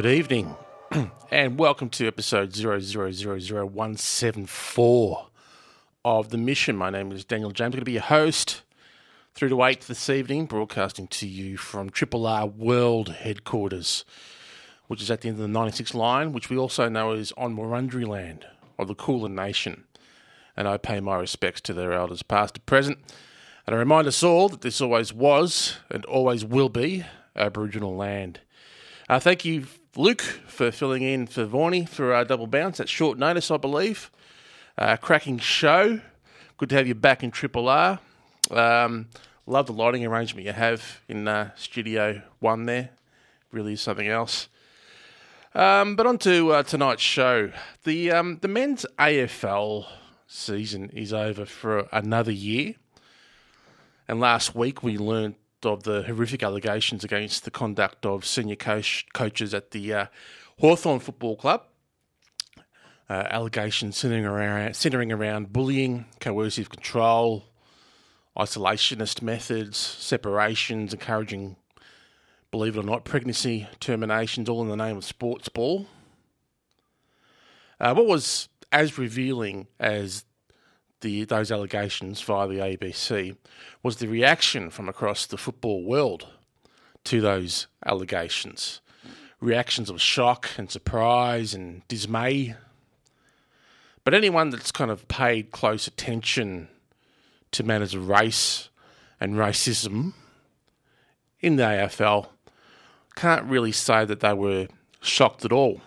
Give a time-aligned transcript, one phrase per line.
[0.00, 0.56] Good evening,
[1.30, 5.26] and welcome to episode 0000174
[6.06, 6.74] of The Mission.
[6.74, 7.66] My name is Daniel James.
[7.66, 8.62] I'm going to be your host
[9.34, 14.06] through to 8 this evening, broadcasting to you from Triple R World Headquarters,
[14.86, 17.54] which is at the end of the 96 line, which we also know is on
[17.54, 18.46] Wurundjeri land
[18.78, 19.84] of the Kulin Nation.
[20.56, 23.00] And I pay my respects to their elders, past and present.
[23.66, 27.04] And I remind us all that this always was and always will be
[27.36, 28.40] Aboriginal land.
[29.10, 33.18] Uh, thank you, Luke, for filling in for Vorney for our double bounce at short
[33.18, 34.08] notice, I believe.
[34.78, 36.00] Uh, cracking show.
[36.58, 37.98] Good to have you back in Triple R.
[38.52, 39.08] Um,
[39.46, 42.90] love the lighting arrangement you have in uh, Studio One there.
[43.50, 44.48] Really is something else.
[45.56, 47.50] Um, but on to uh, tonight's show.
[47.82, 49.86] The um, the men's AFL
[50.28, 52.74] season is over for another year.
[54.06, 59.06] And last week we learned of the horrific allegations against the conduct of senior coach,
[59.12, 60.06] coaches at the uh,
[60.58, 61.64] Hawthorn Football Club.
[63.08, 67.44] Uh, allegations centering around, centering around bullying, coercive control,
[68.38, 71.56] isolationist methods, separations, encouraging,
[72.52, 75.86] believe it or not, pregnancy terminations, all in the name of sports ball.
[77.80, 80.24] Uh, what was as revealing as
[81.00, 83.36] the those allegations via the ABC
[83.82, 86.28] was the reaction from across the football world
[87.04, 88.80] to those allegations.
[89.40, 92.54] Reactions of shock and surprise and dismay.
[94.04, 96.68] But anyone that's kind of paid close attention
[97.52, 98.68] to matters of race
[99.18, 100.12] and racism
[101.40, 102.28] in the AFL
[103.16, 104.68] can't really say that they were
[105.00, 105.80] shocked at all.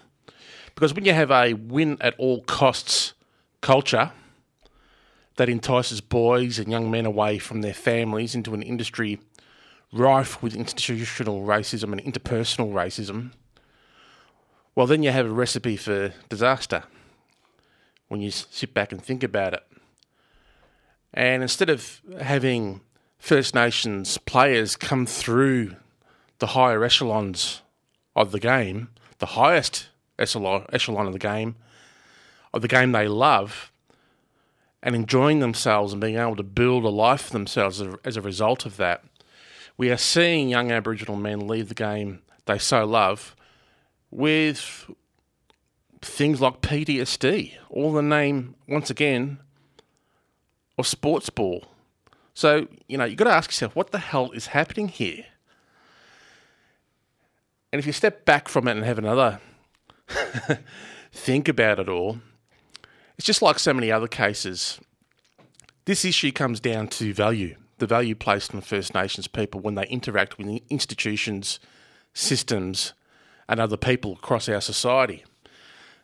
[0.76, 3.14] Because when you have a win at all costs
[3.62, 4.12] culture,
[5.36, 9.20] that entices boys and young men away from their families into an industry
[9.92, 13.32] rife with institutional racism and interpersonal racism,
[14.76, 16.84] well, then you have a recipe for disaster
[18.08, 19.64] when you sit back and think about it.
[21.14, 22.82] And instead of having
[23.20, 25.76] First Nations players come through
[26.40, 27.62] the higher echelons
[28.16, 28.90] of the game,
[29.20, 31.56] the highest echelon, of the game,
[32.54, 33.72] of the game they love,
[34.84, 38.66] and enjoying themselves and being able to build a life for themselves as a result
[38.66, 39.04] of that.
[39.78, 43.36] We are seeing young Aboriginal men leave the game they so love
[44.12, 44.92] with
[46.02, 49.40] things like PTSD, all the name, once again,
[50.78, 51.64] of sports ball.
[52.34, 55.26] So, you know, you've got to ask yourself, what the hell is happening here?
[57.72, 59.40] And if you step back from it and have another
[61.12, 62.20] think about it all,
[63.18, 64.80] it's just like so many other cases.
[65.86, 69.86] This issue comes down to value, the value placed on First Nations people when they
[69.88, 71.60] interact with institutions,
[72.14, 72.94] systems,
[73.48, 75.24] and other people across our society.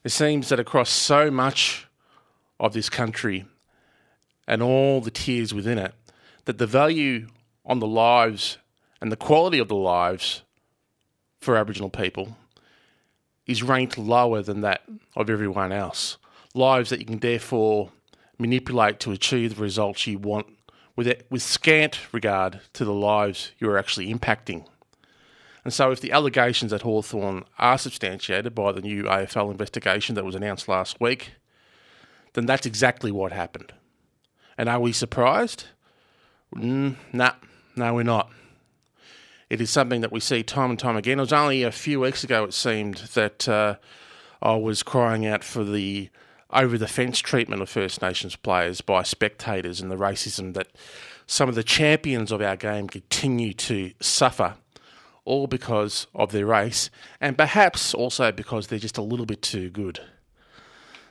[0.04, 1.88] It seems that across so much
[2.60, 3.46] of this country
[4.48, 5.94] and all the tiers within it,
[6.46, 7.28] that the value
[7.66, 8.58] on the lives
[9.02, 10.44] and the quality of the lives
[11.40, 12.38] for Aboriginal people
[13.46, 14.84] is ranked lower than that
[15.16, 16.18] of everyone else
[16.54, 17.92] lives that you can therefore
[18.38, 20.48] manipulate to achieve the results you want
[20.96, 24.66] with, it, with scant regard to the lives you're actually impacting.
[25.64, 30.26] And so, if the allegations at Hawthorn are substantiated by the new AFL investigation that
[30.26, 31.34] was announced last week,
[32.34, 33.74] then that's exactly what happened.
[34.58, 35.66] And are we surprised?
[36.56, 37.34] Mm, nah,
[37.76, 38.32] no, we're not.
[39.50, 41.18] It is something that we see time and time again.
[41.20, 43.76] It was only a few weeks ago, it seemed, that uh,
[44.42, 46.10] I was crying out for the
[46.52, 50.68] over the fence treatment of First Nations players by spectators and the racism that
[51.28, 54.56] some of the champions of our game continue to suffer,
[55.26, 56.90] all because of their race,
[57.22, 60.00] and perhaps also because they're just a little bit too good.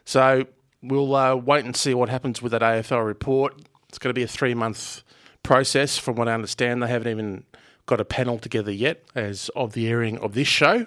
[0.05, 0.47] So
[0.83, 3.55] we'll uh, wait and see what happens with that AFL report.
[3.89, 5.03] It's going to be a three month
[5.45, 6.83] process, from what I understand.
[6.83, 7.45] They haven't even
[7.87, 10.87] got a panel together yet as of the airing of this show.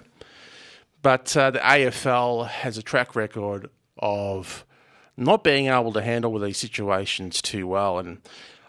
[1.00, 3.70] But uh, the AFL has a track record
[4.02, 4.66] of
[5.16, 7.98] not being able to handle these situations too well.
[7.98, 8.20] And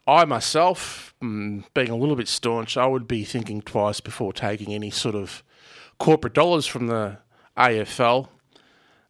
[0.08, 4.74] I myself, mm, being a little bit staunch, I would be thinking twice before taking
[4.74, 5.44] any sort of
[6.00, 7.18] corporate dollars from the
[7.58, 8.28] AFL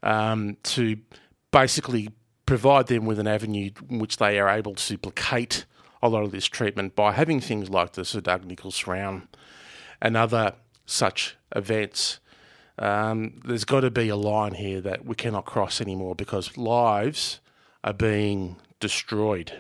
[0.02, 0.98] um, to
[1.52, 2.10] basically
[2.46, 5.66] provide them with an avenue in which they are able to placate
[6.02, 9.28] a lot of this treatment by having things like the Sir Doug Nicholls round
[10.02, 10.54] and other
[10.86, 12.20] such events
[12.80, 17.40] um, there's got to be a line here that we cannot cross anymore because lives
[17.84, 19.54] are being destroyed.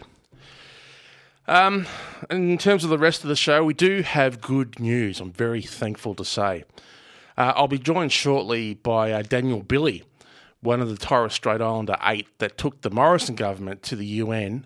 [1.47, 1.85] Um,
[2.29, 5.19] in terms of the rest of the show, we do have good news.
[5.19, 6.63] I'm very thankful to say.
[7.37, 10.03] Uh, I'll be joined shortly by uh, Daniel Billy,
[10.61, 14.65] one of the Torres Strait Islander eight that took the Morrison government to the UN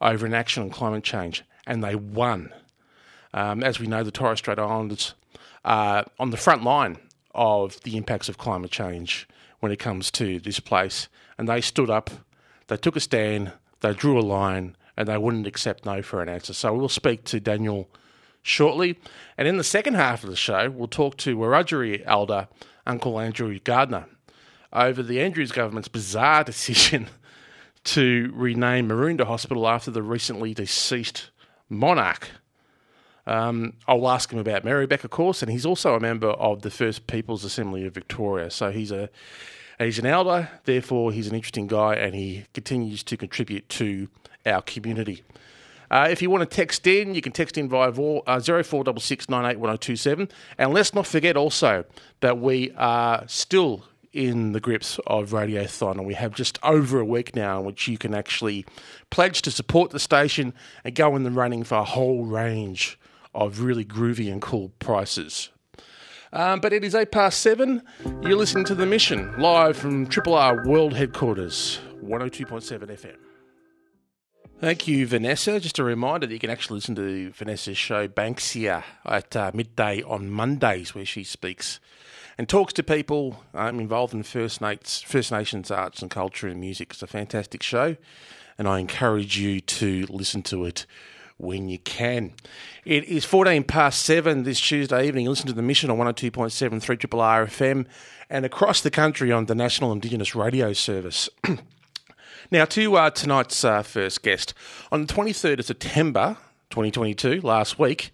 [0.00, 2.52] over an action on climate change, and they won.
[3.32, 5.14] Um, as we know, the Torres Strait Islanders
[5.64, 6.98] are on the front line
[7.34, 9.28] of the impacts of climate change
[9.60, 12.10] when it comes to this place, and they stood up,
[12.68, 16.28] they took a stand, they drew a line, and they wouldn't accept no for an
[16.28, 16.52] answer.
[16.52, 17.88] So we'll speak to Daniel
[18.42, 18.98] shortly.
[19.36, 22.48] And in the second half of the show, we'll talk to Wurundjeri elder
[22.86, 24.06] Uncle Andrew Gardiner
[24.72, 27.08] over the Andrews government's bizarre decision
[27.84, 31.30] to rename Maroondah Hospital after the recently deceased
[31.68, 32.28] monarch.
[33.26, 36.70] Um, I'll ask him about Merri-bek, of course, and he's also a member of the
[36.70, 38.50] First People's Assembly of Victoria.
[38.50, 39.10] So he's a
[39.78, 44.08] he's an elder, therefore he's an interesting guy, and he continues to contribute to
[44.46, 45.22] our community.
[45.90, 49.26] Uh, if you want to text in, you can text in via uh, 0466
[50.58, 51.84] And let's not forget also
[52.20, 57.04] that we are still in the grips of Radiothon, and we have just over a
[57.04, 58.64] week now in which you can actually
[59.10, 60.52] pledge to support the station
[60.84, 62.98] and go in the running for a whole range
[63.34, 65.50] of really groovy and cool prices.
[66.32, 67.82] Um, but it is 8 past 7.
[68.22, 73.16] You're listening to The Mission, live from Triple R World Headquarters, 102.7 FM.
[74.60, 75.58] Thank you, Vanessa.
[75.58, 80.02] Just a reminder that you can actually listen to Vanessa's show, Banksia, at uh, midday
[80.02, 81.80] on Mondays, where she speaks
[82.36, 84.60] and talks to people um, involved in First,
[85.06, 86.90] First Nations arts and culture and music.
[86.92, 87.96] It's a fantastic show,
[88.58, 90.84] and I encourage you to listen to it
[91.40, 92.32] when you can.
[92.84, 95.26] It is 14 past 7 this Tuesday evening.
[95.26, 97.86] Listen to the mission on 102.7 3 R FM
[98.28, 101.28] and across the country on the National Indigenous Radio Service.
[102.52, 104.54] Now, to uh, tonight's uh, first guest.
[104.90, 106.36] On the 23rd of September
[106.70, 108.10] 2022, last week,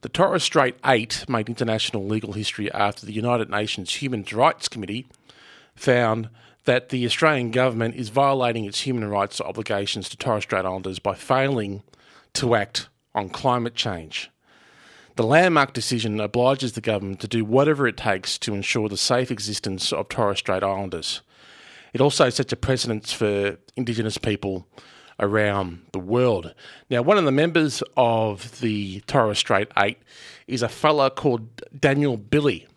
[0.00, 5.06] the Torres Strait Eight made international legal history after the United Nations Human Rights Committee
[5.76, 6.28] found
[6.64, 11.14] that the Australian government is violating its human rights obligations to Torres Strait Islanders by
[11.14, 11.84] failing
[12.38, 14.30] to act on climate change.
[15.16, 19.32] The landmark decision obliges the government to do whatever it takes to ensure the safe
[19.32, 21.22] existence of Torres Strait Islanders.
[21.92, 24.68] It also sets a precedence for Indigenous people
[25.18, 26.54] around the world.
[26.88, 29.98] Now, one of the members of the Torres Strait Eight
[30.46, 32.68] is a fellow called Daniel Billy.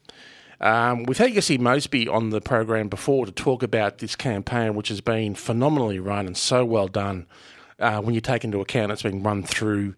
[0.59, 4.89] Um, we've had Jesse Mosby on the program before to talk about this campaign, which
[4.89, 7.27] has been phenomenally run and so well done
[7.81, 9.95] uh, when you take into account it's been run through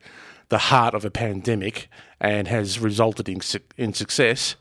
[0.49, 4.55] the heart of a pandemic and has resulted in, su- in success.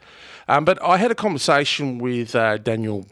[0.49, 3.07] Um, but I had a conversation with uh, Daniel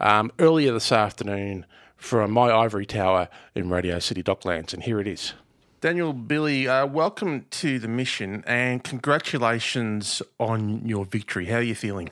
[0.00, 1.64] um, earlier this afternoon
[1.96, 5.32] from my ivory tower in Radio City Docklands, and here it is.
[5.80, 11.46] Daniel Billy, uh, welcome to the mission and congratulations on your victory.
[11.46, 12.10] How are you feeling?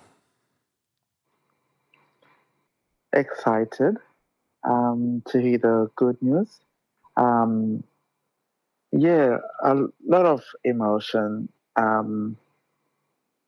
[3.12, 3.96] Excited
[4.64, 6.60] um, to hear the good news.
[7.16, 7.84] Um,
[8.92, 9.74] yeah, a
[10.06, 11.48] lot of emotion.
[11.76, 12.36] Um,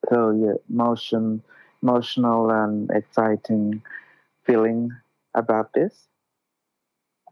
[0.09, 1.43] so yeah, emotion,
[1.83, 3.83] emotional and exciting
[4.45, 4.91] feeling
[5.35, 6.09] about this.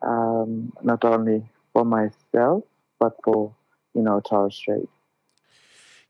[0.03, 2.65] Um, not only for myself,
[2.99, 3.55] but for
[3.95, 4.89] you know Torres Strait.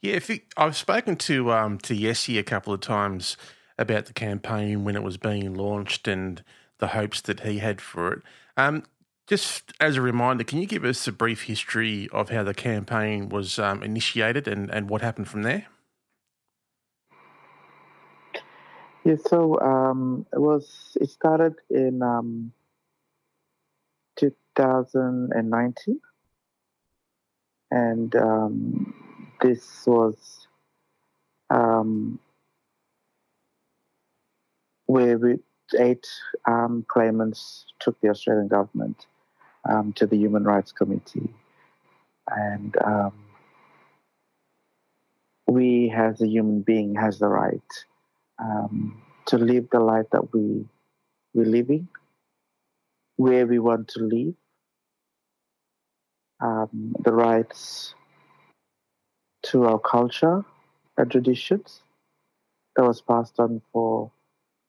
[0.01, 0.19] Yeah,
[0.57, 3.37] I've spoken to um, to Yessie a couple of times
[3.79, 6.43] about the campaign when it was being launched and
[6.79, 8.23] the hopes that he had for it.
[8.57, 8.83] Um,
[9.27, 13.29] just as a reminder, can you give us a brief history of how the campaign
[13.29, 15.67] was um, initiated and, and what happened from there?
[19.05, 22.53] Yeah, so um, it was it started in um,
[24.17, 26.01] 2019,
[27.73, 28.95] and um,
[29.41, 30.47] this was
[31.51, 32.21] um,
[34.87, 35.39] where we,
[35.75, 36.07] eight
[36.47, 39.07] um, claimants took the Australian government
[39.69, 41.33] um, to the Human Rights Committee,
[42.29, 42.77] and
[45.47, 47.85] we, as a human being, has the right
[48.39, 50.65] um, to live the life that we
[51.35, 51.89] we're living,
[53.17, 54.35] where we want to live,
[56.41, 57.95] um, the rights
[59.43, 60.45] to our culture
[60.97, 61.83] and traditions
[62.77, 64.11] that was passed on for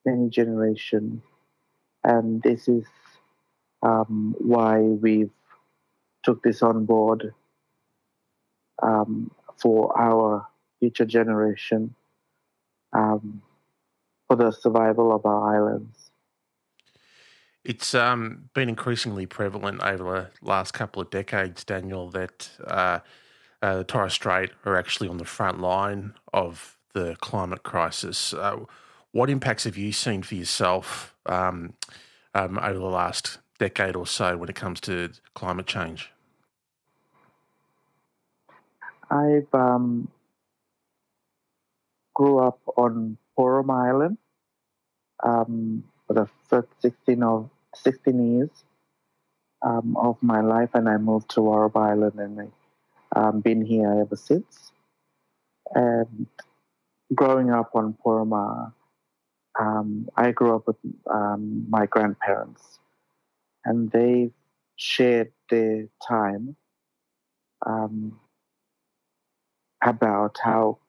[0.05, 1.21] many generations,
[2.03, 2.85] and this is
[3.81, 5.31] um, why we've
[6.23, 7.33] took this on board
[8.81, 10.47] um, for our
[10.79, 11.95] future generation.
[12.93, 13.41] Um,
[14.27, 16.11] for the survival of our islands.
[17.63, 22.99] It's um, been increasingly prevalent over the last couple of decades, Daniel, that uh,
[23.61, 28.33] uh, the Torres Strait are actually on the front line of the climate crisis.
[28.33, 28.61] Uh,
[29.13, 31.73] what impacts have you seen for yourself um,
[32.33, 36.11] um, over the last decade or so when it comes to climate change?
[39.09, 40.09] I've um,
[42.15, 44.17] grew up on Poruma Island
[45.23, 48.49] um, for the first 16 of 16 years
[49.61, 52.51] um, of my life, and I moved to Warraber Island, and
[53.15, 54.71] I've um, been here ever since.
[55.75, 56.25] And
[57.13, 58.73] growing up on Poruma,
[59.59, 60.77] um, I grew up with
[61.09, 62.79] um, my grandparents,
[63.65, 64.31] and they
[64.75, 66.55] shared their time
[67.65, 68.19] um,
[69.83, 70.79] about how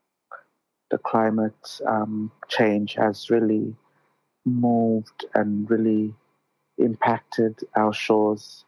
[0.91, 3.75] the climate um, change has really
[4.45, 6.15] moved and really
[6.79, 8.65] impacted our shores,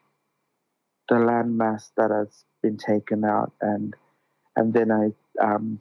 [1.09, 3.95] the landmass that has been taken out, and
[4.57, 5.13] and then I
[5.43, 5.79] um,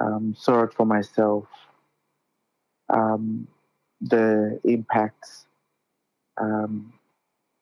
[0.00, 1.46] um, saw it for myself.
[2.88, 3.48] Um,
[4.00, 5.46] the impacts
[6.40, 6.92] um,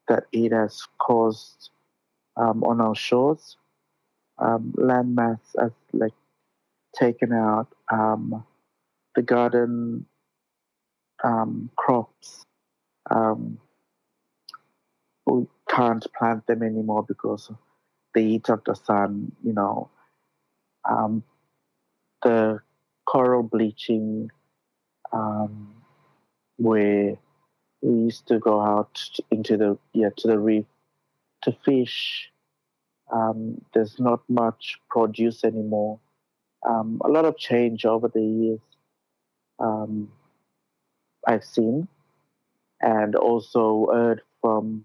[0.09, 1.71] that it has caused
[2.37, 3.57] um, on our shores,
[4.39, 6.15] um, landmass has like
[6.99, 7.69] taken out
[9.15, 10.07] the garden
[11.77, 12.45] crops.
[13.11, 13.59] Um,
[15.27, 17.50] we can't plant them anymore because
[18.15, 19.91] the heat of the sun, you know,
[20.89, 21.23] um,
[22.23, 22.61] the
[23.07, 24.31] coral bleaching,
[25.12, 25.75] um,
[26.57, 27.17] where
[27.83, 29.00] we used to go out
[29.31, 30.67] into the yeah to the reef
[31.43, 32.31] to fish.
[33.12, 35.99] Um, there's not much produce anymore.
[36.69, 38.61] Um, a lot of change over the years.
[39.59, 40.12] Um,
[41.26, 41.88] I've seen
[42.81, 44.85] and also heard from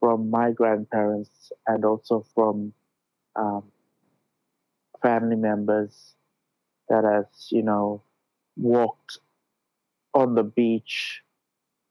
[0.00, 2.72] from my grandparents and also from
[3.34, 3.64] um,
[5.02, 6.14] family members
[6.88, 8.02] that has you know
[8.56, 9.18] walked
[10.14, 11.22] on the beach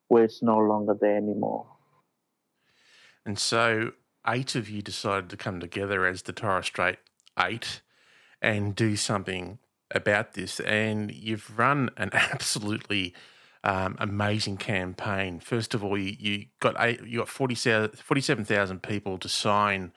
[0.07, 1.67] where it's no longer there anymore.
[3.25, 3.91] And so
[4.27, 6.97] eight of you decided to come together as the Torres Strait
[7.39, 7.81] Eight
[8.41, 9.59] and do something
[9.91, 10.59] about this.
[10.59, 13.13] And you've run an absolutely
[13.63, 15.39] um, amazing campaign.
[15.39, 19.91] First of all, you, you got eight, you got 47,000 people to sign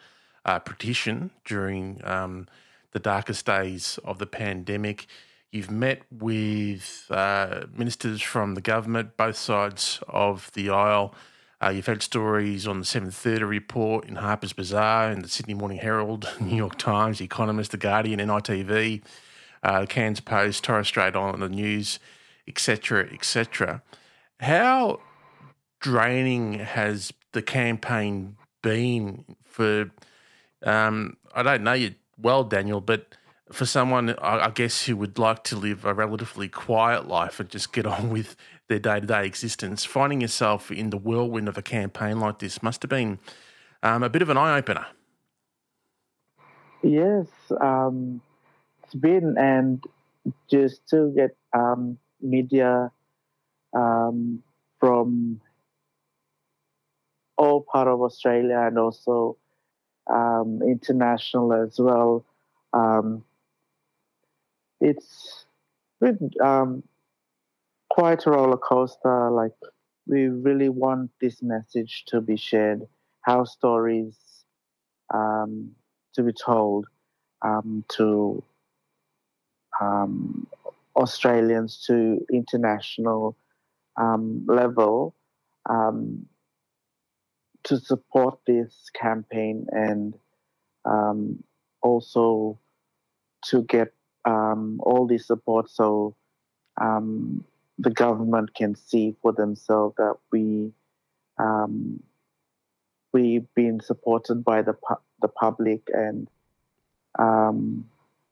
[0.44, 2.48] a petition during um,
[2.92, 5.06] the darkest days of the pandemic.
[5.50, 11.14] You've met with uh, ministers from the government, both sides of the aisle.
[11.60, 15.78] Uh, you've had stories on the 730 report in Harper's Bazaar, in the Sydney Morning
[15.78, 19.02] Herald, New York Times, The Economist, The Guardian, NITV,
[19.62, 21.98] uh, Cairns Post, Torres Strait Islander News
[22.48, 23.82] etc., etc.
[24.40, 25.00] How
[25.80, 29.90] draining has the campaign been for?
[30.64, 33.14] Um, I don't know you well, Daniel, but
[33.52, 37.72] for someone, I guess, who would like to live a relatively quiet life and just
[37.72, 38.36] get on with
[38.68, 42.62] their day to day existence, finding yourself in the whirlwind of a campaign like this
[42.62, 43.18] must have been
[43.82, 44.86] um, a bit of an eye opener.
[46.82, 47.26] Yes,
[47.60, 48.20] um,
[48.84, 49.82] it's been, and
[50.48, 52.92] just to get um, media
[53.74, 54.42] um,
[54.78, 55.40] from
[57.36, 59.36] all part of Australia and also
[60.08, 62.24] um, international as well.
[62.72, 63.24] Um,
[64.80, 65.46] it's
[66.00, 66.82] been um,
[67.90, 69.30] quite a roller coaster.
[69.30, 69.52] Like
[70.06, 72.82] we really want this message to be shared,
[73.22, 74.16] how stories
[75.12, 75.72] um,
[76.14, 76.86] to be told
[77.42, 78.42] um, to
[79.80, 80.46] um,
[80.96, 83.36] Australians to international
[83.96, 85.14] um, level
[85.68, 86.26] um,
[87.64, 90.14] to support this campaign and
[91.82, 92.58] also
[93.44, 93.92] to get
[94.28, 96.14] um, all the support so
[96.80, 97.44] um,
[97.78, 100.72] the government can see for themselves that we
[101.38, 102.02] um,
[103.12, 106.28] we've been supported by the pu- the public and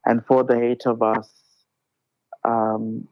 [0.06, 1.28] and for the eight of us
[2.44, 3.08] um,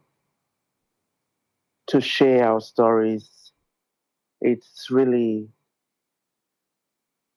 [1.89, 3.53] to share our stories.
[4.41, 5.49] It's really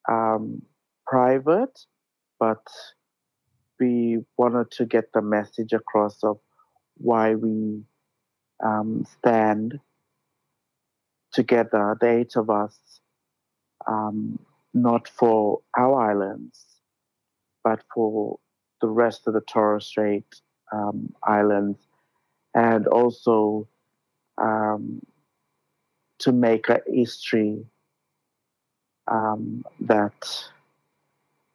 [0.08, 0.62] um,
[1.06, 1.78] private,
[2.38, 2.62] but
[3.78, 6.38] we wanted to get the message across of
[6.96, 7.82] why we
[8.62, 9.78] um, stand
[11.32, 12.76] together, the eight of us,
[13.86, 14.38] um,
[14.74, 16.64] not for our islands,
[17.62, 18.38] but for
[18.80, 20.24] the rest of the Torres Strait
[20.72, 21.78] um, Islands
[22.54, 23.68] and also
[24.38, 25.02] um,
[26.18, 27.64] to make a history
[29.06, 30.48] um, that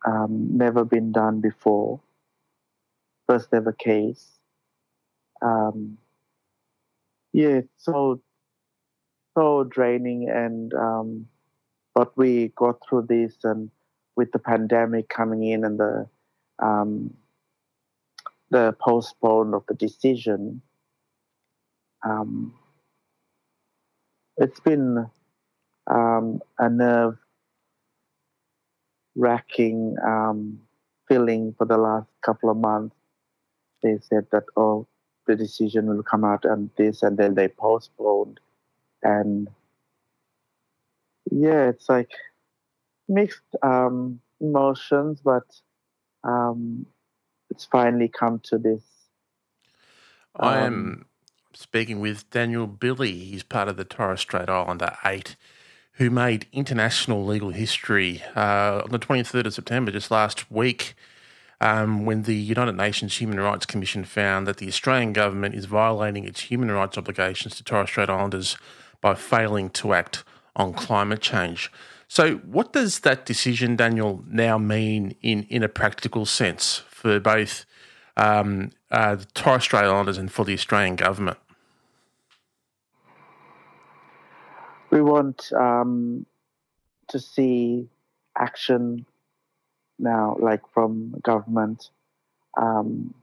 [0.05, 1.99] um, never been done before.
[3.27, 4.39] First ever case.
[5.41, 5.97] Um,
[7.33, 8.21] yeah, so
[9.35, 11.27] so draining, and um,
[11.95, 13.69] but we got through this, and
[14.15, 16.07] with the pandemic coming in and the
[16.59, 17.13] um,
[18.51, 20.61] the postpone of the decision,
[22.05, 22.53] um,
[24.37, 25.07] it's been
[25.89, 27.17] um, a nerve
[29.15, 30.59] wracking um,
[31.07, 32.95] feeling for the last couple of months.
[33.83, 34.87] They said that, oh,
[35.27, 38.39] the decision will come out and this, and then they postponed.
[39.03, 39.49] And
[41.29, 42.11] yeah, it's like
[43.07, 45.43] mixed um, emotions, but
[46.23, 46.85] um,
[47.49, 48.83] it's finally come to this.
[50.35, 51.05] I am um,
[51.53, 53.19] speaking with Daniel Billy.
[53.19, 55.35] He's part of the Torres Strait Islander 8
[55.97, 60.95] who made international legal history uh, on the 23rd of September, just last week,
[61.63, 66.25] um, when the United Nations Human Rights Commission found that the Australian government is violating
[66.25, 68.57] its human rights obligations to Torres Strait Islanders
[68.99, 70.25] by failing to act
[70.57, 71.71] on climate change.
[72.09, 77.65] So, what does that decision, Daniel, now mean in, in a practical sense for both
[78.17, 81.37] um, uh, the Torres Strait Islanders and for the Australian government?
[84.93, 86.23] we want um,
[87.07, 87.87] to see
[88.37, 89.07] action
[89.99, 91.89] now, like from government.
[92.57, 93.13] Um,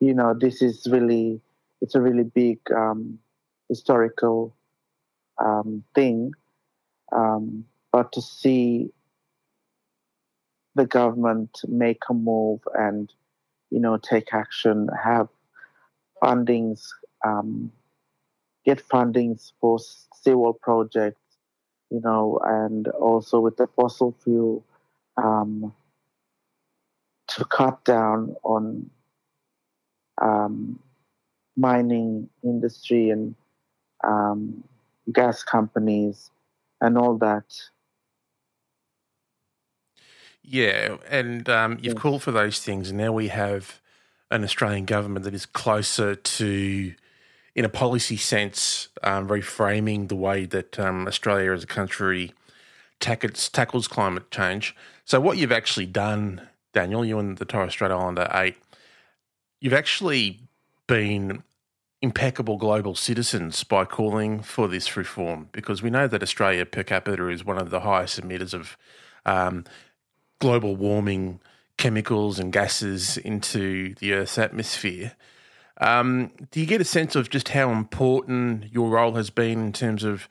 [0.00, 1.40] you know, this is really
[1.80, 3.18] it's a really big um,
[3.68, 4.54] historical
[5.42, 6.32] um, thing,
[7.12, 8.90] um, but to see
[10.74, 13.12] the government make a move and
[13.70, 15.28] you know take action, have
[16.22, 16.86] fundings
[17.24, 17.72] um,
[18.64, 19.78] get fundings for
[20.14, 21.19] civil projects,
[21.90, 24.64] you know, and also with the fossil fuel
[25.16, 25.72] um,
[27.28, 28.90] to cut down on
[30.20, 30.78] um,
[31.56, 33.34] mining industry and
[34.04, 34.64] um,
[35.12, 36.30] gas companies
[36.80, 37.44] and all that.
[40.42, 42.00] Yeah, and um, you've yeah.
[42.00, 43.80] called for those things, and now we have
[44.30, 46.94] an Australian government that is closer to
[47.54, 52.32] in a policy sense, um, reframing the way that um, Australia as a country
[53.00, 54.74] tackles, tackles climate change.
[55.04, 58.56] So, what you've actually done, Daniel, you and the Torres Strait Islander 8,
[59.60, 60.40] you've actually
[60.86, 61.42] been
[62.02, 67.28] impeccable global citizens by calling for this reform because we know that Australia per capita
[67.28, 68.76] is one of the highest emitters of
[69.26, 69.64] um,
[70.38, 71.40] global warming
[71.76, 75.12] chemicals and gases into the Earth's atmosphere.
[75.80, 79.72] Um, do you get a sense of just how important your role has been in
[79.72, 80.28] terms of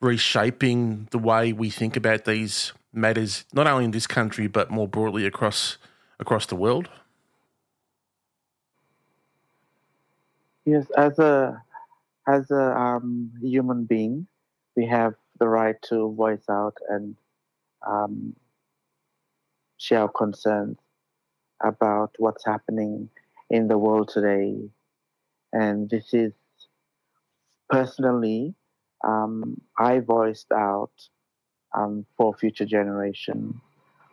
[0.00, 4.86] reshaping the way we think about these matters, not only in this country but more
[4.86, 5.76] broadly across
[6.20, 6.88] across the world?
[10.64, 11.60] Yes, as a
[12.28, 14.28] as a um, human being,
[14.76, 17.16] we have the right to voice out and
[17.84, 18.36] um,
[19.78, 20.78] share concerns
[21.60, 23.08] about what's happening
[23.50, 24.70] in the world today
[25.52, 26.32] and this is
[27.68, 28.54] personally,
[29.04, 30.92] um, I voiced out
[31.76, 33.60] um, for future generation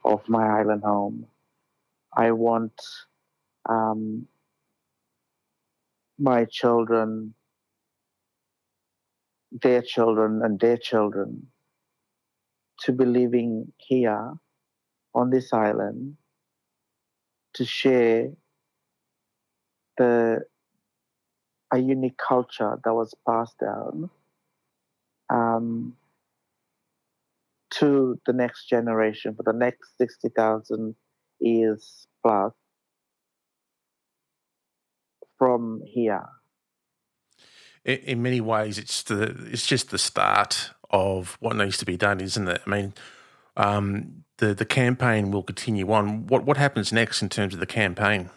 [0.06, 1.28] of my island home.
[2.16, 2.74] I want
[3.68, 4.28] um,
[6.18, 7.34] my children,
[9.52, 11.48] their children, and their children
[12.82, 14.34] to be living here
[15.16, 16.18] on this island
[17.54, 18.32] to share
[19.98, 20.42] the
[21.72, 24.10] a unique culture that was passed down
[25.30, 25.96] um,
[27.72, 30.96] to the next generation for the next 60,000
[31.40, 32.54] years plus
[35.38, 36.26] from here.
[37.86, 41.96] In, in, many ways, it's the it's just the start of what needs to be
[41.96, 42.62] done, isn't it?
[42.66, 42.94] I mean,
[43.56, 46.28] um, the the campaign will continue on.
[46.28, 48.30] What what happens next in terms of the campaign?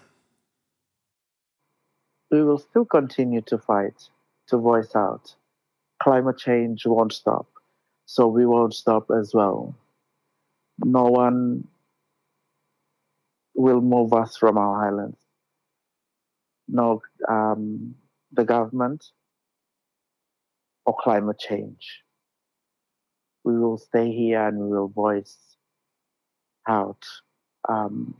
[2.32, 4.08] We will still continue to fight,
[4.48, 5.34] to voice out.
[6.02, 7.46] Climate change won't stop,
[8.06, 9.76] so we won't stop as well.
[10.78, 11.68] No one
[13.54, 15.18] will move us from our islands.
[16.66, 17.94] No, um,
[18.32, 19.04] the government
[20.86, 22.02] or climate change.
[23.44, 25.36] We will stay here and we will voice
[26.66, 27.04] out
[27.68, 28.14] um,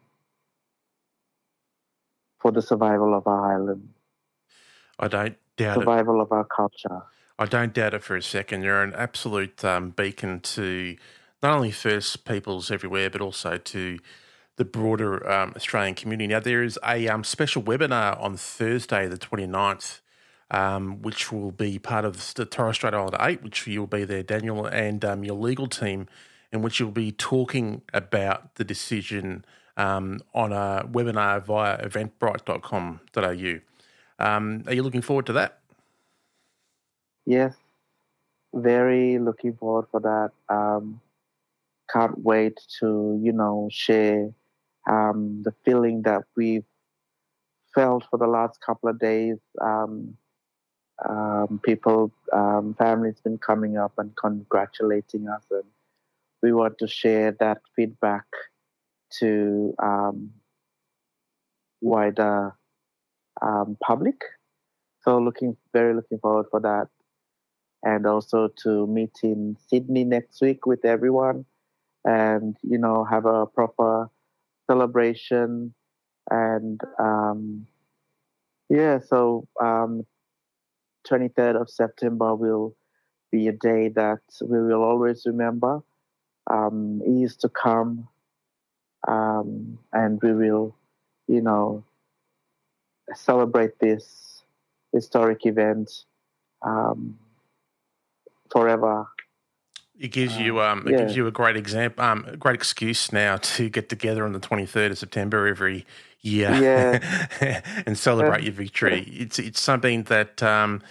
[2.41, 3.92] for the survival of our island.
[5.03, 6.23] I don't doubt survival it.
[6.23, 7.03] of our culture.
[7.39, 8.63] I don't doubt it for a second.
[8.63, 10.97] You're an absolute um, beacon to
[11.43, 13.99] not only First Peoples everywhere, but also to
[14.57, 16.29] the broader um, Australian community.
[16.29, 20.01] Now, there is a um, special webinar on Thursday, the 29th,
[20.53, 24.23] um, which will be part of the Torres Strait Islander 8, which you'll be there,
[24.23, 26.07] Daniel, and um, your legal team,
[26.53, 29.45] in which you'll be talking about the decision
[29.77, 33.72] um, on a webinar via eventbrite.com.au.
[34.23, 35.59] Um, are you looking forward to that?
[37.27, 37.55] Yes,
[38.55, 40.31] very looking forward for that.
[40.49, 41.01] Um,
[41.93, 44.31] can't wait to, you know, share
[44.89, 46.65] um, the feeling that we've
[47.75, 49.39] felt for the last couple of days.
[49.61, 50.17] Um,
[51.09, 55.65] um, people, um, families been coming up and congratulating us, and
[56.43, 58.27] we want to share that feedback
[59.19, 60.31] to um,
[61.81, 62.55] wider
[63.43, 64.21] um, public.
[65.03, 66.89] So looking very looking forward for that,
[67.83, 71.45] and also to meet in Sydney next week with everyone,
[72.05, 74.09] and you know have a proper
[74.71, 75.75] celebration,
[76.31, 77.67] and um,
[78.69, 79.01] yeah.
[79.01, 80.07] So um,
[81.09, 82.77] 23rd of September will
[83.31, 85.81] be a day that we will always remember.
[86.51, 88.09] Um, years to come,
[89.07, 90.77] um, and we will,
[91.29, 91.85] you know,
[93.15, 94.43] celebrate this
[94.93, 95.91] historic event
[96.63, 97.19] um,
[98.51, 99.07] forever.
[99.99, 100.99] It gives you um, it yeah.
[100.99, 104.41] gives you a great example, um, a great excuse now to get together on the
[104.41, 105.87] twenty third of September every
[106.21, 107.63] year, yeah.
[107.87, 109.03] and celebrate your victory.
[109.07, 110.83] It's it's something that um,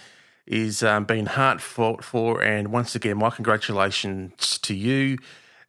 [0.46, 5.18] is um, being hard fought for, and once again, my congratulations to you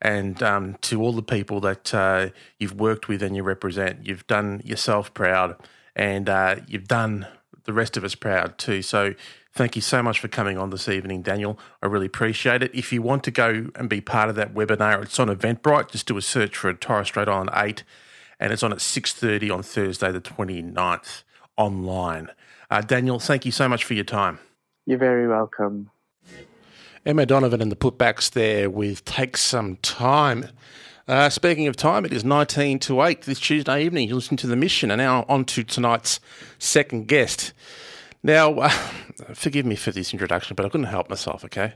[0.01, 2.29] and um, to all the people that uh,
[2.59, 4.05] you've worked with and you represent.
[4.05, 5.55] You've done yourself proud,
[5.95, 7.27] and uh, you've done
[7.65, 8.81] the rest of us proud too.
[8.81, 9.13] So
[9.53, 11.57] thank you so much for coming on this evening, Daniel.
[11.81, 12.71] I really appreciate it.
[12.73, 15.91] If you want to go and be part of that webinar, it's on Eventbrite.
[15.91, 17.83] Just do a search for Torres Strait Island 8,
[18.39, 21.23] and it's on at 6.30 on Thursday the 29th
[21.57, 22.29] online.
[22.69, 24.39] Uh, Daniel, thank you so much for your time.
[24.85, 25.91] You're very welcome.
[27.05, 30.47] Emma Donovan and the putbacks there with Take Some Time.
[31.05, 34.07] Uh, speaking of time, it is 19 to 8 this Tuesday evening.
[34.07, 36.21] You listen to The Mission, and now on to tonight's
[36.59, 37.51] second guest.
[38.23, 38.69] Now, uh,
[39.33, 41.73] forgive me for this introduction, but I couldn't help myself, okay?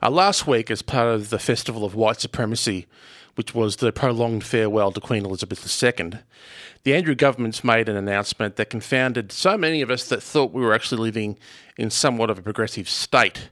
[0.00, 2.86] Uh, last week, as part of the Festival of White Supremacy,
[3.34, 6.20] which was the prolonged farewell to Queen Elizabeth II,
[6.84, 10.62] the Andrew government's made an announcement that confounded so many of us that thought we
[10.62, 11.36] were actually living
[11.76, 13.50] in somewhat of a progressive state.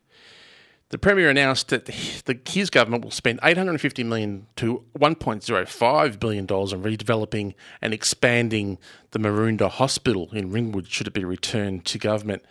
[0.91, 6.83] The Premier announced that the, his government will spend 850 million to $1.05 billion on
[6.83, 8.79] redeveloping and expanding
[9.11, 12.43] the Maroondah Hospital in Ringwood should it be returned to government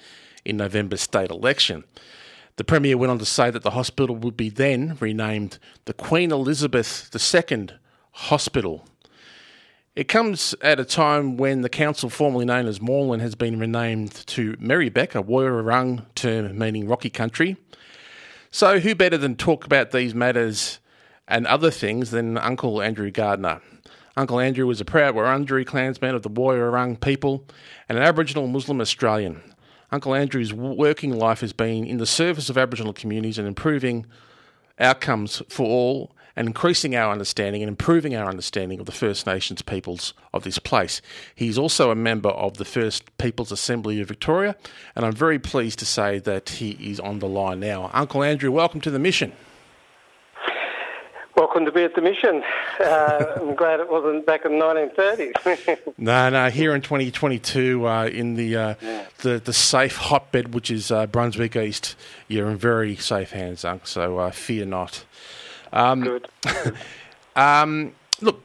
[0.45, 1.83] in November's state election.
[2.57, 6.31] The Premier went on to say that the hospital would be then renamed the Queen
[6.31, 7.69] Elizabeth II
[8.11, 8.85] Hospital.
[9.95, 14.11] It comes at a time when the council formerly known as Moreland has been renamed
[14.27, 17.57] to Merri-bek, a Woiwurrung term meaning rocky country.
[18.51, 20.79] So, who better than talk about these matters
[21.27, 23.61] and other things than Uncle Andrew Gardiner?
[24.15, 27.45] Uncle Andrew was a proud Wurundjeri clansman of the Woiwurrung people
[27.87, 29.41] and an Aboriginal Muslim Australian.
[29.91, 34.05] Uncle Andrew's working life has been in the service of Aboriginal communities and improving
[34.79, 39.63] outcomes for all and increasing our understanding and improving our understanding of the First Nations
[39.63, 41.01] peoples of this place.
[41.33, 44.55] He's also a member of the First Peoples Assembly of Victoria,
[44.95, 47.89] and I'm very pleased to say that he is on the line now.
[47.91, 49.33] Uncle Andrew, welcome to the mission.
[51.35, 52.43] Welcome to be at the mission.
[52.79, 55.93] Uh, I'm glad it wasn't back in the 1930s.
[55.97, 59.05] no, no, here in 2022, uh, in the, uh, yeah.
[59.19, 61.95] the the safe hotbed, which is uh, Brunswick East,
[62.27, 63.87] you're in very safe hands, Uncle.
[63.87, 65.03] So uh, fear not.
[65.71, 66.27] Um, Good.
[67.35, 68.41] um, look,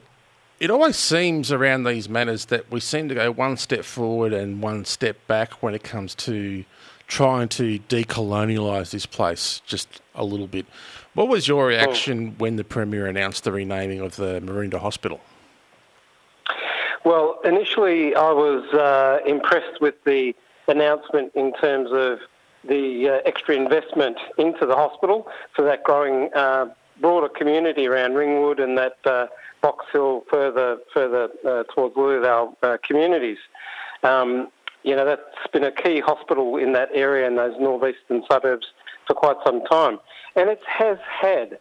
[0.59, 4.61] it always seems around these matters that we seem to go one step forward and
[4.61, 6.63] one step back when it comes to
[7.07, 10.65] trying to decolonialise this place just a little bit.
[11.13, 12.33] What was your reaction oh.
[12.37, 15.19] when the Premier announced the renaming of the Maroondah Hospital?
[17.05, 20.33] Well, initially I was uh, impressed with the
[20.67, 22.19] announcement in terms of
[22.63, 28.61] the uh, extra investment into the hospital for that growing uh, broader community around Ringwood
[28.61, 29.27] and that uh,
[29.61, 33.37] Box Hill further further uh, towards Lilydale uh, communities.
[34.03, 34.47] Um,
[34.83, 38.67] you know, that's been a key hospital in that area in those northeastern suburbs
[39.05, 39.99] for quite some time.
[40.35, 41.59] And it has had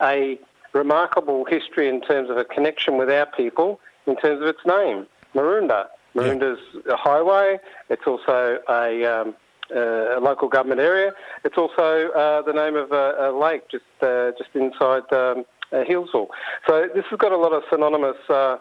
[0.00, 0.38] a
[0.72, 5.06] remarkable history in terms of a connection with our people in terms of its name,
[5.34, 5.86] Maroondah.
[6.14, 6.94] Maroondah's yeah.
[6.94, 7.58] a highway.
[7.90, 9.34] It's also a um,
[9.74, 11.12] uh, local government area.
[11.44, 16.28] It's also uh, the name of a, a lake just uh, just inside um, Healesville.
[16.66, 18.58] So this has got a lot of synonymous uh,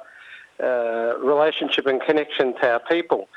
[1.20, 3.28] relationship and connection to our people.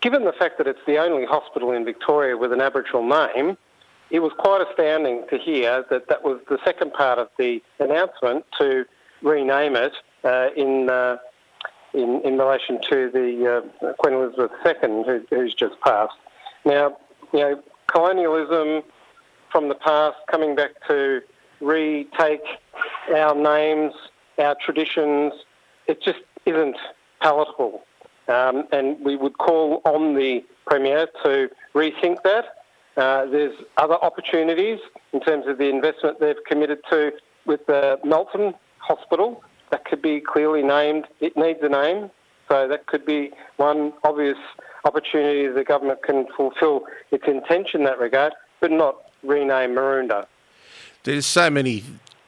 [0.00, 3.56] Given the fact that it's the only hospital in Victoria with an Aboriginal name,
[4.10, 8.44] it was quite astounding to hear that that was the second part of the announcement
[8.58, 8.84] to
[9.22, 9.92] rename it
[10.24, 11.16] uh, in, uh,
[11.94, 16.14] in, in relation to the uh, Queen Elizabeth II, who, who's just passed.
[16.64, 16.96] Now,
[17.32, 18.82] you know, colonialism
[19.50, 21.20] from the past coming back to
[21.60, 22.44] retake
[23.14, 23.92] our names,
[24.38, 25.32] our traditions,
[25.86, 26.76] it just isn't
[27.20, 27.82] palatable.
[28.28, 32.44] Um, and we would call on the Premier to rethink that.
[32.96, 34.78] Uh, there's other opportunities
[35.12, 37.12] in terms of the investment they've committed to
[37.46, 39.42] with the Melton Hospital.
[39.70, 41.06] That could be clearly named.
[41.20, 42.10] It needs a name.
[42.50, 44.38] So that could be one obvious
[44.84, 50.26] opportunity the government can fulfil its intention in that regard, but not rename Maroondah.
[51.04, 51.84] There's so many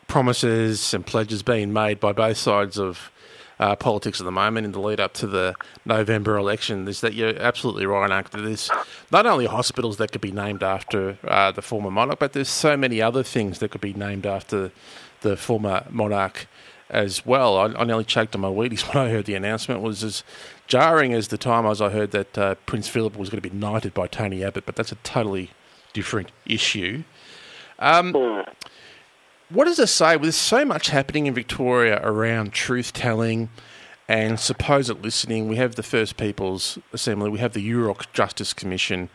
[0.06, 3.10] promises and pledges being made by both sides of
[3.58, 5.54] uh, politics at the moment in the lead up to the
[5.84, 8.30] November election is that you're absolutely right, Unc.
[8.30, 8.70] There's
[9.10, 12.76] not only hospitals that could be named after uh, the former monarch, but there's so
[12.76, 14.72] many other things that could be named after
[15.20, 16.46] the former monarch
[16.92, 17.56] as well.
[17.56, 19.80] I, I nearly choked on my Wheaties when I heard the announcement.
[19.80, 20.22] It was as
[20.68, 23.56] jarring as the time as I heard that uh, Prince Philip was going to be
[23.56, 25.50] knighted by Tony Abbott, but that's a totally
[25.92, 27.02] different issue.
[27.78, 28.44] Um,
[29.48, 30.16] what does it say?
[30.16, 33.50] There's so much happening in Victoria around truth telling
[34.08, 35.48] and supposed listening.
[35.48, 39.08] We have the First Peoples Assembly, we have the Yoorrook Justice Commission,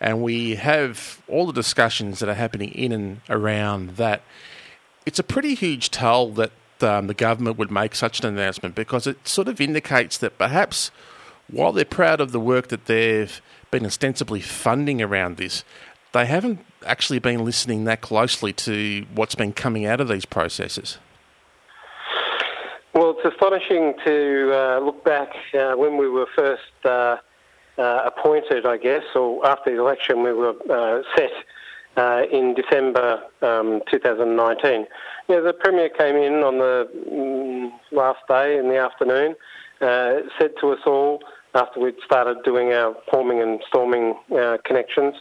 [0.00, 4.22] and we have all the discussions that are happening in and around that.
[5.04, 9.06] It's a pretty huge toll that um, the government would make such an announcement because
[9.06, 10.90] it sort of indicates that perhaps
[11.50, 15.64] while they're proud of the work that they've been ostensibly funding around this,
[16.12, 20.98] they haven't actually been listening that closely to what's been coming out of these processes.
[22.94, 27.18] Well, it's astonishing to uh, look back uh, when we were first uh,
[27.76, 31.32] uh appointed, I guess, or after the election, we were uh, set
[31.96, 34.86] uh, in December um, 2019.
[35.28, 39.34] Yeah, the Premier came in on the mm, last day in the afternoon,
[39.80, 41.20] said to us all,
[41.54, 44.14] after we'd started doing our forming and storming
[44.64, 45.14] connections,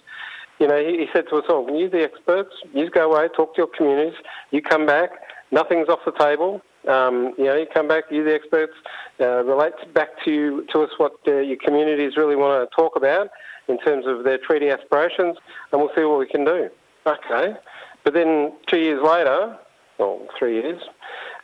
[0.60, 3.56] you know, he, he said to us all, you the experts, you go away, talk
[3.56, 4.14] to your communities,
[4.52, 5.10] you come back,
[5.52, 6.62] nothing's off the table.
[6.88, 8.74] Um, you know, you come back, You're the experts,
[9.20, 12.96] uh, relate back to you, to us what uh, your communities really want to talk
[12.96, 13.30] about
[13.68, 15.36] in terms of their treaty aspirations,
[15.72, 16.70] and we'll see what we can do.
[17.08, 17.56] Okay,
[18.04, 19.58] but then two years later,
[19.98, 20.82] or three years,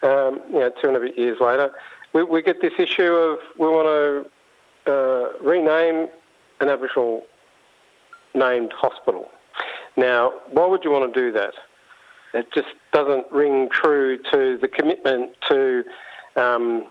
[0.04, 1.72] um, you know, two and a bit years later,
[2.14, 4.28] we, we get this issue of we want
[4.86, 6.08] to uh, rename
[6.60, 7.24] an Aboriginal
[8.34, 9.30] named hospital.
[9.98, 11.54] Now, why would you want to do that?
[12.34, 15.84] It just doesn't ring true to the commitment to
[16.36, 16.86] um,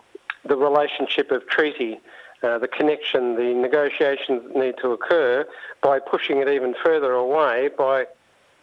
[0.44, 2.00] the relationship of treaty,
[2.42, 5.46] uh, the connection, the negotiations that need to occur
[5.82, 8.04] by pushing it even further away by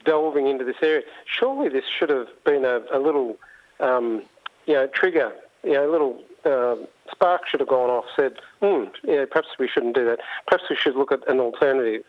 [0.06, 1.04] delving into this area.
[1.26, 3.38] Surely this should have been a, a little,
[3.80, 4.24] um,
[4.66, 5.34] you know, trigger,
[5.64, 6.76] you know, a little uh,
[7.12, 8.06] spark should have gone off.
[8.16, 10.20] Said, hmm, perhaps we shouldn't do that.
[10.48, 12.04] Perhaps we should look at an alternative.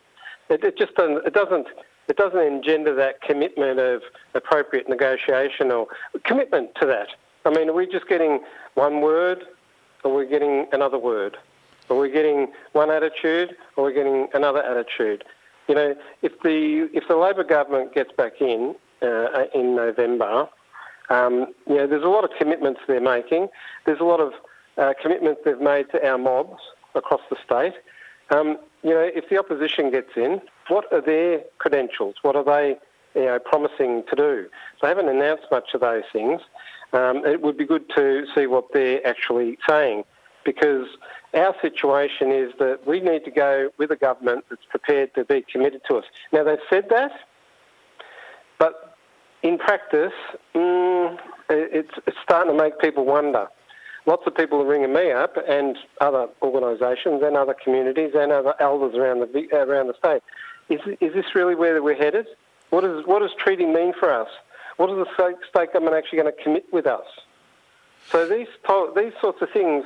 [0.49, 1.27] It, it just doesn't.
[1.27, 1.67] It doesn't.
[2.09, 4.03] It doesn't engender that commitment of
[4.35, 5.89] appropriate negotiation or
[6.25, 7.09] commitment to that.
[7.45, 8.41] I mean, are we just getting
[8.75, 9.45] one word,
[10.05, 11.37] or we're we getting another word?
[11.91, 15.25] Are we getting one attitude, or we're we getting another attitude?
[15.69, 20.49] You know, if the if the Labor government gets back in uh, in November,
[21.11, 23.49] um, you know, there's a lot of commitments they're making.
[23.87, 24.33] There's a lot of
[24.77, 26.61] uh, commitments they've made to our mobs
[26.95, 27.75] across the state.
[28.31, 32.17] Um, you know, if the opposition gets in, what are their credentials?
[32.23, 32.77] What are they,
[33.15, 34.49] you know, promising to do?
[34.83, 36.41] They haven't announced much of those things.
[36.93, 40.05] Um, it would be good to see what they're actually saying,
[40.49, 40.87] because
[41.35, 45.45] our situation is that we need to go with a government that's prepared to be
[45.53, 46.05] committed to us.
[46.33, 47.13] Now they've said that,
[48.59, 48.97] but
[49.43, 50.15] in practice,
[50.55, 51.19] mm,
[51.51, 53.49] it's, it's starting to make people wonder
[54.07, 58.55] lots of people are ringing me up and other organisations and other communities and other
[58.59, 60.23] elders around the around the state.
[60.71, 62.27] Is is this really where we're headed?
[62.71, 64.29] What is what does treaty mean for us?
[64.79, 67.07] What is the state government actually going to commit with us?
[68.11, 68.49] So these
[68.97, 69.85] these sorts of things,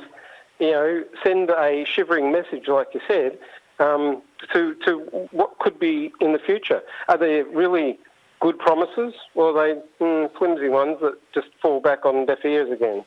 [0.59, 3.37] you know, send a shivering message, like you said,
[3.79, 4.21] um,
[4.53, 4.99] to to
[5.31, 6.81] what could be in the future.
[7.07, 7.99] Are they really
[8.39, 12.71] good promises, or are they mm, flimsy ones that just fall back on deaf ears
[12.71, 13.03] again?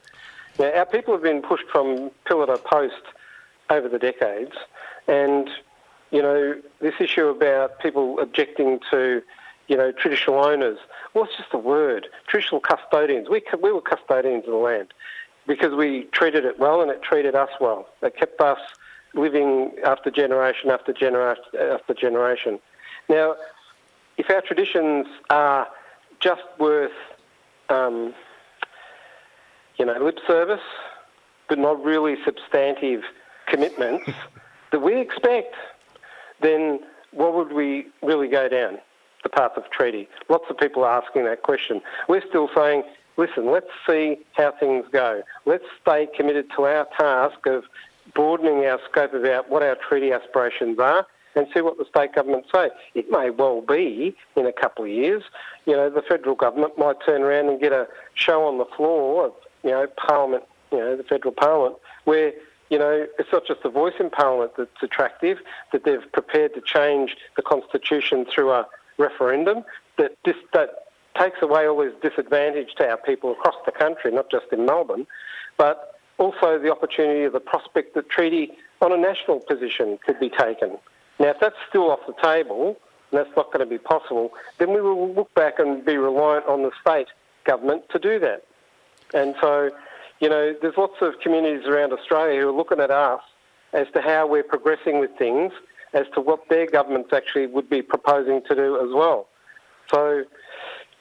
[0.59, 3.02] Now, our people have been pushed from pillar to post
[3.68, 4.56] over the decades,
[5.06, 5.48] and
[6.11, 9.22] you know this issue about people objecting to
[9.68, 10.78] you know traditional owners.
[11.14, 12.09] Well, it's just a word.
[12.26, 13.28] Traditional custodians.
[13.28, 14.92] We we were custodians of the land.
[15.46, 17.88] Because we treated it well and it treated us well.
[18.02, 18.59] It kept us
[19.14, 22.59] living after generation after generation after generation.
[23.09, 23.37] Now,
[24.16, 25.68] if our traditions are
[26.20, 26.92] just worth,
[27.68, 28.14] um,
[29.78, 30.61] you know, lip service,
[31.48, 33.02] but not really substantive
[33.46, 34.11] commitments
[34.72, 35.54] that we expect,
[36.40, 36.80] then
[37.12, 38.78] what would we really go down?
[39.22, 40.09] The path of treaty.
[40.28, 41.80] Lots of people are asking that question.
[42.09, 42.85] We're still saying,
[43.16, 45.22] listen, let's see how things go.
[45.44, 47.64] Let's stay committed to our task of
[48.14, 52.48] broadening our scope about what our treaty aspirations are and see what the state governments
[52.55, 52.70] say.
[52.94, 55.22] It may well be in a couple of years,
[55.66, 59.26] you know, the federal government might turn around and get a show on the floor
[59.26, 62.33] of, you know, Parliament, you know, the federal Parliament, where,
[62.70, 65.38] you know, it's not just the voice in Parliament that's attractive,
[65.72, 68.66] that they've prepared to change the Constitution through a
[68.98, 69.62] referendum,
[69.98, 70.86] that this, that
[71.18, 75.07] takes away all this disadvantage to our people across the country, not just in Melbourne,
[75.57, 80.31] but also the opportunity of the prospect that treaty on a national position could be
[80.31, 80.79] taken.
[81.18, 82.76] Now, if that's still off the table,
[83.11, 86.46] and that's not going to be possible, then we will look back and be reliant
[86.46, 87.09] on the state
[87.44, 88.44] government to do that.
[89.14, 89.70] And so,
[90.20, 93.20] you know, there's lots of communities around Australia who are looking at us
[93.72, 95.52] as to how we're progressing with things,
[95.92, 99.29] as to what their governments actually would be proposing to do as well.
[99.90, 100.24] So,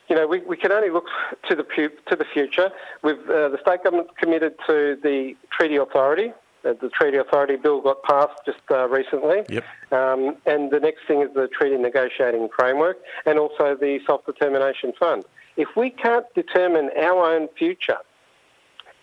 [0.07, 1.07] you know, we, we can only look
[1.49, 1.63] to the
[2.07, 2.71] to the future.
[3.01, 6.31] With uh, the state government committed to the treaty authority,
[6.65, 9.43] uh, the Treaty Authority Bill got passed just uh, recently.
[9.49, 9.63] Yep.
[9.91, 14.93] Um, and the next thing is the Treaty Negotiating Framework and also the Self Determination
[14.99, 15.23] Fund.
[15.57, 17.99] If we can't determine our own future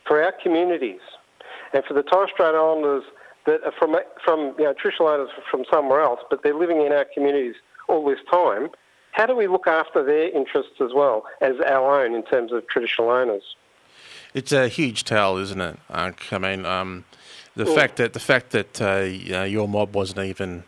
[0.06, 1.00] for our communities
[1.72, 3.04] and for the Torres Strait Islanders
[3.46, 6.92] that are from, from you know, traditional owners from somewhere else, but they're living in
[6.92, 7.54] our communities
[7.88, 8.68] all this time,
[9.12, 12.66] how do we look after their interests as well as our own in terms of
[12.66, 13.56] traditional owners?
[14.34, 15.78] It's a huge tale, isn't it?
[15.90, 17.04] I mean, um,
[17.54, 20.64] the well, fact that the fact that uh, you know, your mob wasn't even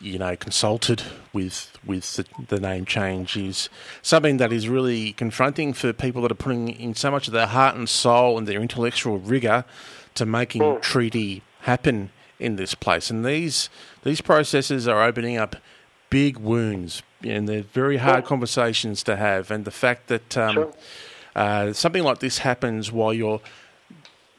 [0.00, 3.68] you know consulted with with the, the, name change is
[4.02, 7.46] something that is really confronting for people that are putting in so much of their
[7.46, 9.64] heart and soul and their intellectual rigor
[10.14, 13.70] to making well, treaty happen in this place and these
[14.02, 15.54] these processes are opening up
[16.12, 20.54] big wounds and they're very hard well, conversations to have and the fact that um,
[20.54, 20.72] sure.
[21.34, 23.40] uh, something like this happens while you're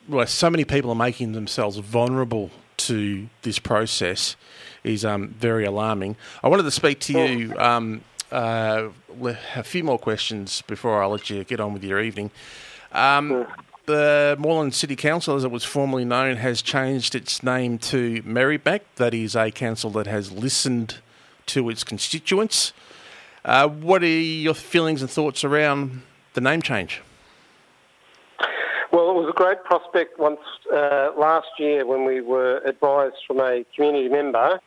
[0.07, 4.35] well, so many people are making themselves vulnerable to this process
[4.83, 6.15] is um, very alarming.
[6.43, 7.57] I wanted to speak to you.
[7.57, 8.89] Um, uh,
[9.55, 12.31] a few more questions before I let you get on with your evening.
[12.91, 13.45] Um,
[13.85, 18.95] the Moreland City Council, as it was formerly known, has changed its name to Merri-bek.
[18.95, 20.97] That is a council that has listened
[21.47, 22.73] to its constituents.
[23.45, 26.01] Uh, what are your feelings and thoughts around
[26.33, 27.01] the name change?
[28.91, 30.39] Well, it was a great prospect once
[30.71, 34.59] uh, last year when we were advised from a community member,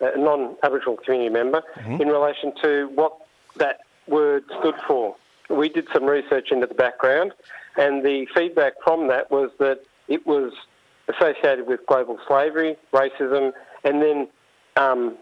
[0.00, 2.00] a non Aboriginal community member, mm-hmm.
[2.00, 3.12] in relation to what
[3.56, 5.14] that word stood for.
[5.50, 7.32] We did some research into the background,
[7.76, 10.52] and the feedback from that was that it was
[11.08, 13.52] associated with global slavery, racism,
[13.84, 14.28] and then
[14.76, 15.16] um,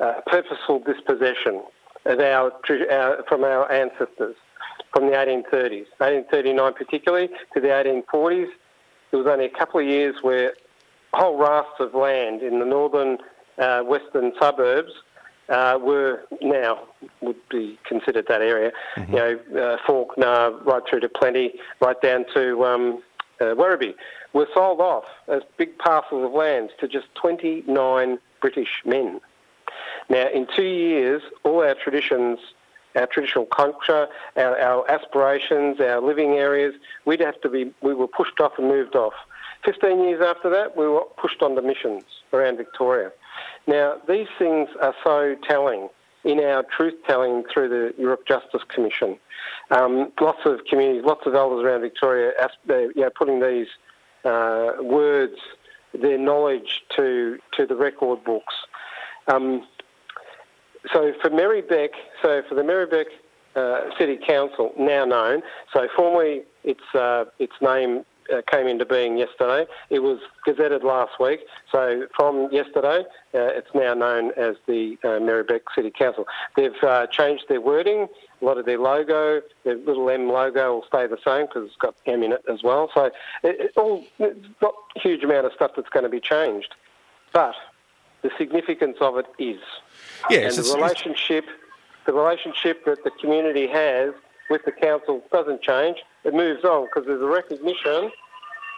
[0.00, 1.62] uh, purposeful dispossession
[2.04, 2.52] of our,
[2.90, 4.36] our, from our ancestors
[4.92, 8.48] from the 1830s, 1839 particularly, to the 1840s.
[9.10, 10.54] There was only a couple of years where
[11.12, 13.18] whole rafts of land in the northern
[13.58, 14.92] uh, western suburbs
[15.48, 16.80] uh, were now
[17.20, 18.72] would be considered that area.
[18.96, 19.12] Mm-hmm.
[19.12, 23.02] You know, uh, Fawkner right through to Plenty, right down to um,
[23.40, 23.94] uh, Werribee,
[24.32, 29.20] were sold off as big parcels of land to just 29 British men.
[30.08, 32.38] Now, in two years, all our traditions
[32.96, 38.08] our traditional culture, our, our aspirations, our living areas, we'd have to be, we were
[38.08, 39.12] pushed off and moved off.
[39.64, 43.10] 15 years after that, we were pushed onto missions around Victoria.
[43.66, 45.88] Now, these things are so telling
[46.24, 49.16] in our truth telling through the Yoorrook Justice Commission.
[49.70, 52.32] Um, lots of communities, lots of elders around Victoria,
[52.68, 53.68] you know, putting these
[54.24, 55.36] uh, words,
[55.94, 58.54] their knowledge to to the record books.
[59.28, 59.66] Um,
[60.92, 61.90] so for Merri-bek,
[62.22, 63.06] so for the Merri-bek
[63.54, 69.16] uh, City Council, now known, so formerly its uh, its name uh, came into being
[69.16, 69.66] yesterday.
[69.90, 73.00] It was gazetted last week, so from yesterday,
[73.34, 76.26] uh, it's now known as the uh, Merri-bek City Council.
[76.56, 78.08] They've uh, changed their wording.
[78.42, 81.76] A lot of their logo, their little M logo, will stay the same because it's
[81.76, 82.90] got M in it as well.
[82.94, 86.74] So it, it all, not a huge amount of stuff that's going to be changed,
[87.32, 87.54] but
[88.26, 89.60] the significance of it is.
[90.30, 91.44] Yes, and the relationship,
[92.06, 94.10] the relationship that the community has
[94.50, 95.98] with the council doesn't change.
[96.24, 98.10] It moves on because there's a recognition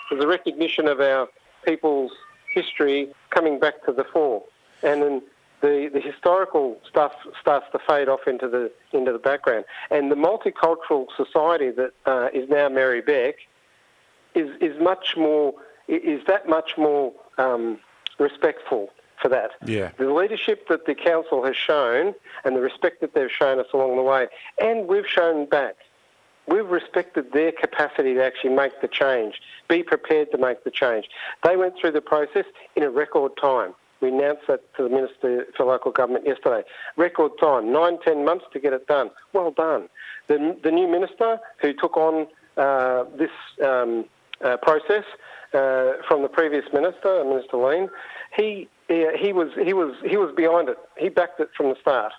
[0.08, 1.28] There's a recognition of our
[1.64, 2.12] people's
[2.52, 4.42] history coming back to the fore.
[4.82, 5.22] And then
[5.60, 9.64] the, the historical stuff starts to fade off into the into the background.
[9.90, 13.36] And the multicultural society that uh, is now Merri-bek
[14.34, 15.54] is is much more
[15.88, 17.78] is that much more um,
[18.18, 18.90] respectful
[19.20, 19.50] for that.
[19.64, 19.90] Yeah.
[19.98, 22.14] The leadership that the council has shown
[22.44, 24.28] and the respect that they've shown us along the way,
[24.60, 25.76] and we've shown back.
[26.46, 31.06] We've respected their capacity to actually make the change, be prepared to make the change.
[31.44, 33.74] They went through the process in a record time.
[34.00, 36.62] We announced that to the Minister for Local Government yesterday.
[36.96, 39.10] Record time, nine, ten months to get it done.
[39.32, 39.88] Well done.
[40.28, 43.30] The, the new Minister who took on uh, this
[43.62, 44.06] um,
[44.42, 45.04] uh, process
[45.52, 47.90] uh, from the previous Minister, Minister Leane,
[48.36, 50.78] he, he, was, he, was, he was behind it.
[50.98, 52.12] He backed it from the start.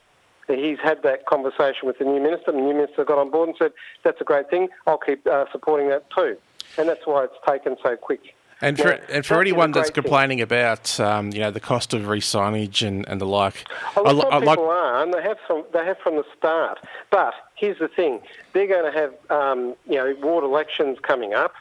[0.48, 2.52] He's had that conversation with the new minister.
[2.52, 3.72] The new minister got on board and said,
[4.04, 4.70] "That's a great thing.
[4.88, 6.38] I'll keep uh, supporting that too."
[6.78, 8.34] And that's why it's taken so quick.
[8.62, 10.44] And for, now, and for anyone that's complaining thing.
[10.44, 13.64] about um, you know the cost of re-signage and, and the like,
[13.96, 14.60] oh, well, some people like...
[14.60, 16.80] are, and they have from they have from the start.
[17.12, 18.20] But here's the thing:
[18.54, 21.54] they're going to have um, you know ward elections coming up,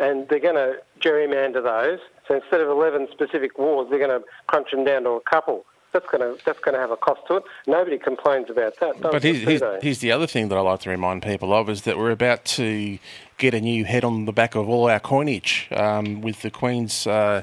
[0.00, 2.00] and they're going to gerrymander those.
[2.26, 5.64] So instead of 11 specific wars, they're going to crunch them down to a couple
[5.94, 7.44] that's going to that's going to have a cost to it.
[7.66, 9.00] Nobody complains about that.
[9.00, 11.82] But here's, here's, here's, the other thing that I like to remind people of is
[11.82, 12.98] that we're about to
[13.38, 17.06] get a new head on the back of all our coinage, um, with the Queen's
[17.06, 17.42] uh,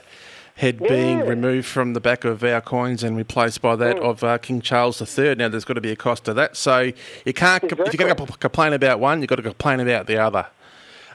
[0.56, 0.88] head yeah.
[0.90, 4.04] being removed from the back of our coins and replaced by that mm.
[4.04, 5.36] of uh, King Charles III.
[5.36, 6.92] Now there's got to be a cost to that, so
[7.26, 7.86] you can't exactly.
[7.88, 10.48] if you're going to complain about one, you've got to complain about the other.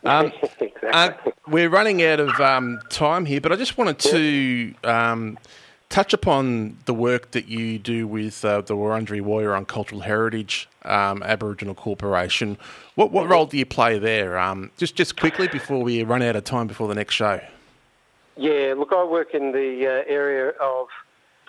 [0.07, 0.27] Um,
[0.61, 0.91] exactly.
[0.93, 1.13] uh,
[1.49, 5.39] we're running out of um, time here, but I just wanted to um,
[5.89, 11.23] touch upon the work that you do with uh, the Wurundjeri Woiwurrung Cultural Heritage um,
[11.23, 12.57] Aboriginal Corporation.
[12.95, 14.39] What, what role do you play there?
[14.39, 17.41] Um, just just quickly before we run out of time before the next show.
[18.37, 20.89] Yeah, look, I work in the uh, area of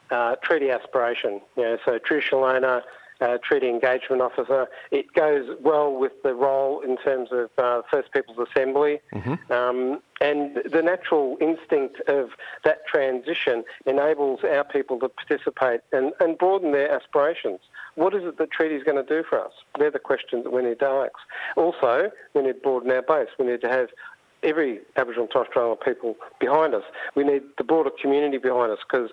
[0.09, 1.41] uh, treaty aspiration.
[1.55, 2.81] You know, so traditional owner,
[3.21, 4.67] uh, treaty engagement officer.
[4.91, 8.99] It goes well with the role in terms of uh, First Peoples Assembly.
[9.13, 9.51] Mm-hmm.
[9.51, 12.29] Um, and the natural instinct of
[12.63, 17.59] that transition enables our people to participate and, and broaden their aspirations.
[17.95, 19.51] What is it the treaty is going to do for us?
[19.77, 21.13] They're the questions that we need to ask.
[21.55, 23.29] Also, we need to broaden our base.
[23.39, 23.89] We need to have
[24.43, 26.83] every Aboriginal and Torres Strait Islander people behind us.
[27.15, 29.09] We need the broader community behind us because,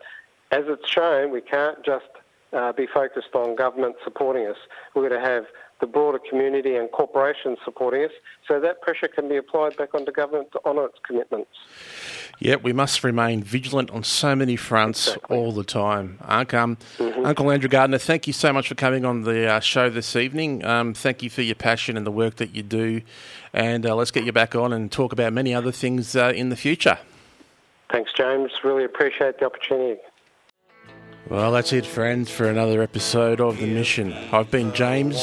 [0.50, 2.06] as it's shown, we can't just
[2.54, 4.56] uh, be focused on government supporting us.
[4.94, 5.44] We're going to have
[5.80, 8.12] the broader community and corporations supporting us,
[8.46, 11.50] so that pressure can be applied back onto government to honour its commitments.
[12.38, 15.36] Yeah, we must remain vigilant on so many fronts exactly.
[15.36, 16.18] all the time.
[16.20, 17.26] Um, mm-hmm.
[17.26, 20.64] Uncle Andrew Gardiner, thank you so much for coming on the uh, show this evening.
[20.64, 23.02] Um, thank you for your passion and the work that you do.
[23.52, 26.48] And uh, let's get you back on and talk about many other things uh, in
[26.48, 26.98] the future.
[27.92, 28.50] Thanks, James.
[28.64, 30.00] Really appreciate the opportunity.
[31.28, 34.12] Well, that's it, friends, for another episode of The Mission.
[34.30, 35.16] I've been James.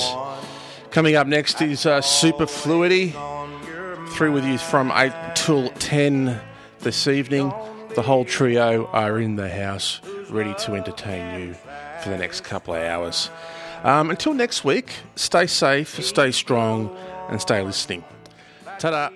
[0.89, 3.13] Coming up next is uh, Superfluity.
[4.07, 6.41] Through with you from 8 till 10
[6.79, 7.53] this evening.
[7.93, 11.53] The whole trio are in the house, ready to entertain you
[12.01, 13.29] for the next couple of hours.
[13.83, 16.95] Um, until next week, stay safe, stay strong,
[17.29, 18.03] and stay listening.
[18.79, 19.09] Ta da!